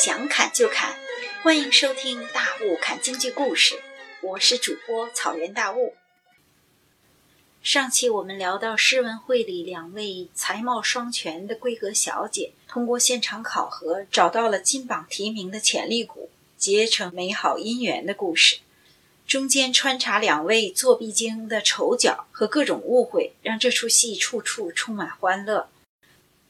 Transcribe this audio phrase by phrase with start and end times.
[0.00, 0.98] 想砍就砍，
[1.42, 3.74] 欢迎收听《大雾砍京剧故事》，
[4.22, 5.94] 我是主播草原大雾。
[7.62, 18.60] 上期我们聊到诗文会里两位才貌双全的闺阁小姐，通过现场考核找到了金榜题名的潜力股，结成美好姻缘的故事。
[19.26, 25.68] 中间穿插两位作弊精的丑角和各种误会，让这出戏处处充满欢乐。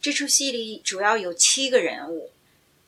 [0.00, 2.30] 这出戏里主要有七个人物。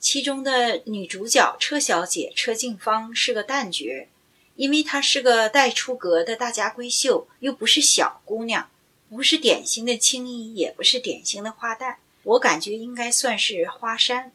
[0.04, 4.06] 其中的女主角车小姐车静芳是个旦角，
[4.54, 8.68] 因为她是个待出阁的大家闺秀，又不是小姑娘，
[9.08, 14.30] 不是典型的青衣，也不是典型的花旦，我感觉应该算是花山。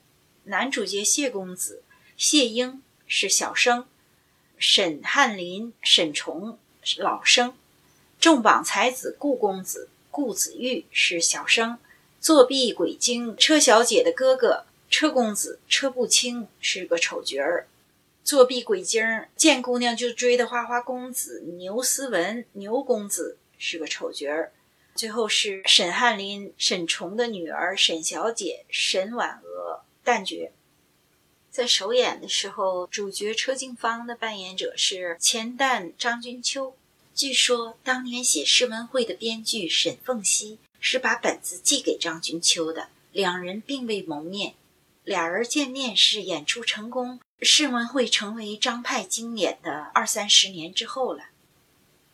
[0.45, 1.83] 男主角谢公子
[2.17, 3.85] 谢英是小生，
[4.57, 6.57] 沈翰林沈崇
[6.97, 7.53] 老生，
[8.19, 11.77] 重榜才子顾公子顾子玉是小生，
[12.19, 14.65] 作弊鬼精车小姐的哥哥。
[14.89, 17.67] 车公子车不清是个丑角儿，
[18.23, 24.51] 作弊鬼精儿见姑娘就追的花花公子牛思文牛公子是个丑角儿，
[24.95, 30.51] 最后是沈翰林沈崇的女儿沈小姐沈婉娥旦角。
[31.51, 36.75] 在首演的时候，主角车静芳的扮演者是前旦张君秋。
[37.13, 44.53] 据说当年写诗文会的编剧沈凤溪是把本子寄给张君秋的，两人并未谋面。
[45.09, 51.29] 俩人见面是演出成功，试文会成为张派经典的二三十年之后了。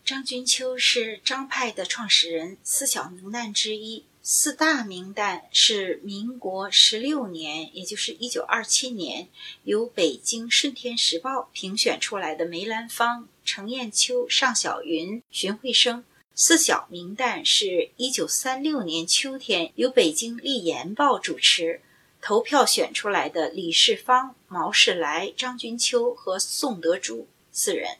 [0.06, 4.06] 张君秋是张派的创始人，四小名旦之一。
[4.22, 9.28] 四大名旦是民国十六年，也就是一九二七年，
[9.66, 16.06] 由北京《顺天时报》评选出来的梅兰芳、程砚秋、尚小云、荀慧生。
[16.34, 21.82] 四小名旦是一九三六年秋天由北京《丽言报》主持。
[22.26, 28.00] 投票选出来的李世芳、毛世来、张君秋和宋德珠四人。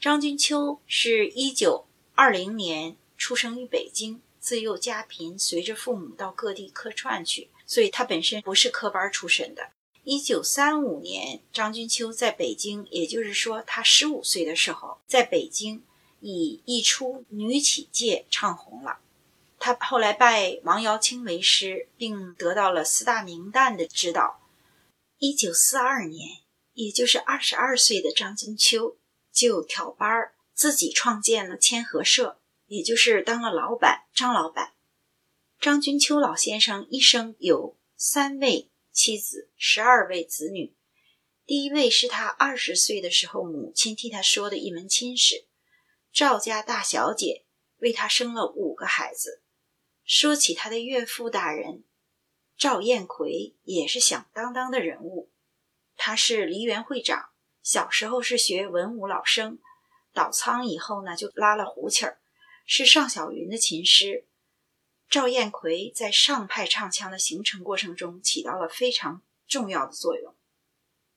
[0.00, 9.68] 张君秋是一九二零年出生于北京，自幼家贫，随着父母到各地客串去，所以他本身不是科班出身的。
[10.02, 15.84] 一九三五年，张君秋在北京，也就是说他十五岁的时候，在北京
[16.18, 18.98] 以一出《女起介》唱红了。
[19.64, 24.46] 他后来拜王瑶卿为师，并得到了四大名旦的指导。
[25.16, 26.42] 一九四二年，
[26.74, 28.98] 也就是二十二岁的张君秋
[29.32, 34.74] 就挑班儿，自己创建了千和社，也就是当了老板张老板。
[35.58, 40.74] 张君秋老先生一生有三位妻子，十二位子女。
[41.46, 45.46] 第一位是他二十岁的时候母亲替他说的一门亲事，
[46.12, 47.46] 赵家大小姐
[47.78, 49.40] 为他生了五个孩子。
[50.04, 51.82] 说起他的岳父大人
[52.58, 55.30] 赵彦奎，也是响当当的人物。
[55.96, 57.30] 他是梨园会长，
[57.62, 59.58] 小时候是学文武老生，
[60.12, 62.18] 倒仓以后呢就拉了胡琴儿，
[62.66, 64.26] 是尚小云的琴师。
[65.08, 70.34] 赵彦奎在上派唱腔的形成过程中起到了非常重要的作用。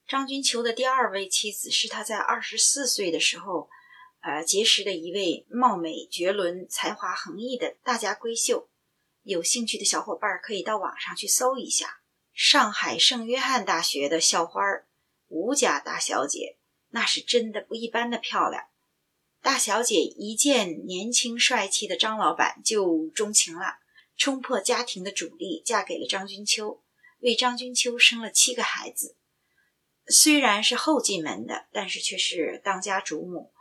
[0.08, 3.70] 张君秋的第二位妻子是他在二十四岁的时候，
[4.22, 8.70] 呃结识的一位貌美绝伦、才华横溢的大家闺秀。
[9.28, 12.00] 有兴趣的小伙伴可以到网上去搜一下，
[12.34, 14.62] 上海圣约翰大学的校花
[15.28, 16.58] 吴家大小姐，
[16.92, 18.70] 那是真的不一般的漂亮。
[19.42, 23.80] 大小姐一见年轻帅气的张老板就钟情了，
[24.16, 26.82] 冲破家庭的主力，嫁给了张君秋，
[27.20, 29.18] 为张君秋生了七个孩子。
[30.08, 33.52] 虽然是后进门的，但是却是当家主母。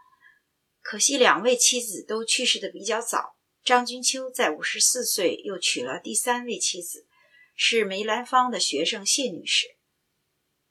[0.80, 3.35] 可惜两位妻子都去世的比较早。
[3.66, 7.04] 张君秋在五十四岁又娶了第三位妻子，
[7.56, 9.74] 是梅兰芳的学生谢女士。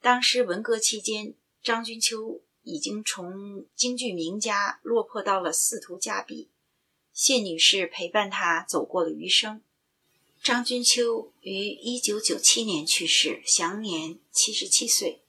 [0.00, 6.48] 当时文革期间，张君秋已经从京剧名家落魄到了仕途家婢，
[7.12, 9.60] 谢女士陪伴他走过了余生。
[10.42, 15.20] 张君秋于一九九七年去世，享年七十七岁。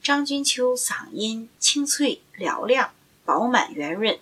[0.00, 2.94] 张君秋嗓音清脆嘹亮，
[3.24, 4.20] 饱满圆润。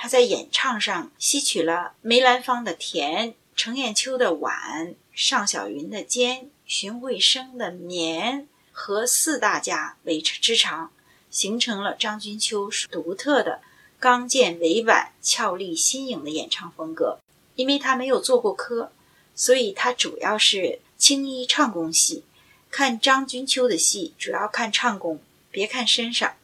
[0.00, 10.92] 他在演唱上吸取了梅兰芳的甜、程砚秋的婉、尚小云的尖、荀慧生的绵和四大家为之长，
[11.32, 13.60] 形成了张君秋独特的
[13.98, 17.18] 刚健委婉、俏丽新颖的演唱风格。
[17.56, 18.92] 因为他没有做过科，
[19.34, 22.22] 所以他主要是青衣唱功戏。
[22.70, 26.36] 看张君秋的戏，主要看唱功，别看身上。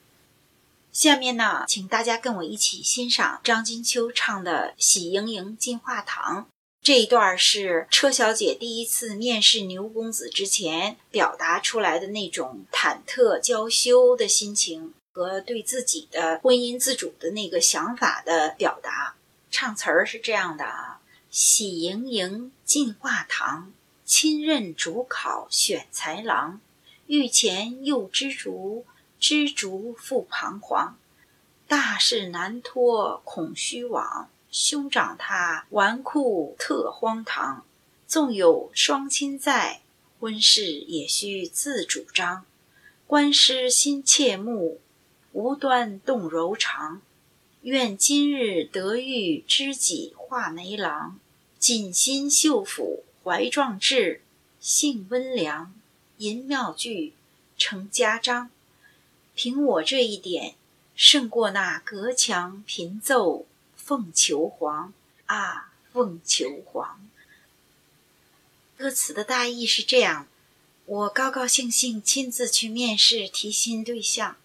[0.95, 6.43] 下面呢，请大家跟我一起欣赏张金秋唱的《喜盈盈进画堂》。
[6.83, 19.17] 这一段是车小姐第一次面试牛公子之前表达出来的那种忐忑娇羞的心情和对自己的婚姻自主的那个想法的表达。
[19.51, 23.73] 唱词儿是这样的啊：喜盈盈进画堂，
[24.05, 26.61] 亲任主考选才郎，
[27.09, 28.87] 御前又知足，
[29.27, 30.99] 知足复彷徨，
[31.67, 34.29] 大事难托恐虚妄。
[34.51, 37.65] 兄长他纨绔特荒唐，
[38.07, 39.81] 纵有双亲在，
[40.21, 42.45] 婚事也需自主张。
[43.07, 44.79] 官师心切慕，
[45.33, 47.01] 无端动柔肠。
[47.63, 51.19] 愿今日得遇知己画眉郎，
[51.59, 54.21] 锦心绣府怀壮志，
[54.61, 55.73] 性温良，
[56.19, 57.15] 吟妙句
[57.57, 58.51] 成家章。
[59.35, 60.55] 凭我这一点，
[60.95, 63.47] 胜过那隔墙频奏。
[63.77, 64.95] 凤求凰
[65.27, 67.07] 啊，凤求凰。
[68.79, 70.27] 歌词的大意是这样：
[70.87, 74.37] 我高高兴兴亲自去面试提亲对象，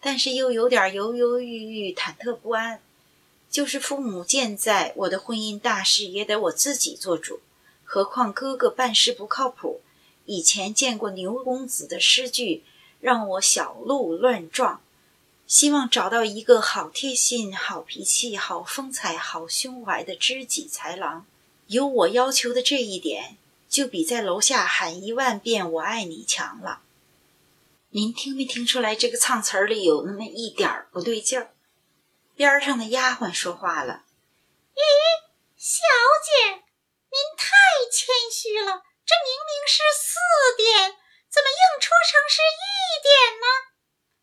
[0.00, 2.80] 但是又有点犹犹豫豫、忐忑不安。
[3.50, 7.40] 就是父母健在，我的婚姻大事也得我自己做主。
[7.84, 9.82] 何况哥哥办事不靠谱，
[10.24, 12.64] 以前见过牛公子的诗句，
[13.00, 14.82] 让我小鹿乱撞。
[15.46, 21.24] 希望找到一个好贴心、好脾气、好风采、好胸怀的知己才郎。
[21.68, 23.36] 有我要求的这一点，
[23.68, 26.80] 就比在楼下喊一万遍“我爱你”强了。
[27.90, 31.54] 您听没听出来这个唱词里有那么一点不对劲儿？
[32.34, 34.02] 边上的丫鬟说话了
[34.74, 34.82] ：“咦，
[35.56, 35.78] 小
[36.26, 37.54] 姐，您太
[37.92, 38.82] 谦虚了。
[39.06, 40.18] 这明明是四
[40.56, 40.98] 点，
[41.30, 43.46] 怎么硬戳成是一点呢？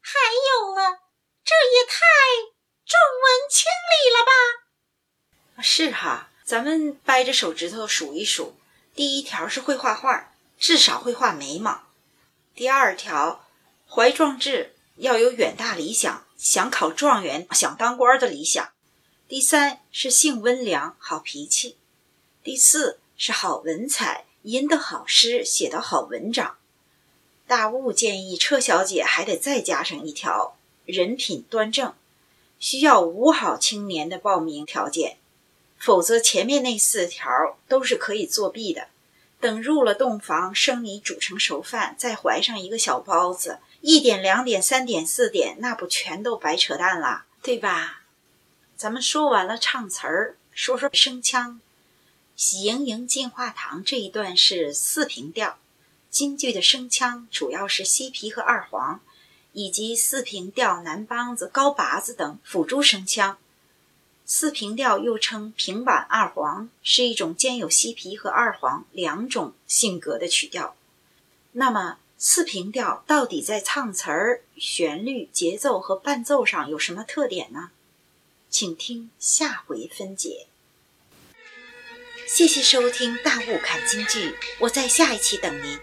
[0.02, 1.00] 还有了。”
[1.46, 2.00] 这也太
[2.86, 5.62] 重文轻礼了吧！
[5.62, 8.56] 是哈，咱们掰着手指头数一数：
[8.94, 11.84] 第一条是会画画，至少会画眉毛；
[12.54, 13.46] 第二条，
[13.88, 18.72] 怀壮志，要有远大理想，想考状元，想当官的理想；
[19.28, 21.78] 第三是性温良，好脾气；
[22.44, 26.58] 第四是好文采，吟得好诗，写得好文章。
[27.48, 30.58] 大雾建议车小姐还得再加上一条。
[30.86, 31.94] 人品端正，
[32.60, 35.18] 需要五好青年的报名条件，
[35.84, 37.30] 否则前面那四条
[37.68, 38.88] 都是可以作弊的。
[39.42, 48.04] 等入了洞房，生米煮成熟饭，再怀上一个小包子，一点、两点、三点、四点，那不全都白扯淡了，对吧？
[48.78, 51.60] 咱们说完了唱词儿，说说声腔。
[52.38, 55.58] 喜盈盈进画堂这一段是四平调，
[56.10, 59.02] 京剧的声腔主要是西皮和二黄。
[59.52, 63.38] 以及四平调、南梆子、高拔子等辅助声腔。
[64.26, 70.76] 四平调又称平板二黄，是一种兼有西皮和二黄两种性格的曲调。
[71.52, 77.72] 那么，四平调到底在唱词儿、旋律、节奏和伴奏上有什么特点呢？
[78.50, 80.48] 请听下回分解。
[82.26, 84.30] 谢谢收听《大雾看京剧》，
[84.60, 85.78] 我在下一期等您。